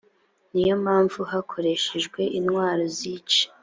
ni 0.53 0.61
yo 0.67 0.75
mpamvu 0.83 1.19
hakoreshejwe 1.31 2.21
intwaro 2.37 2.83
zica 2.97 3.43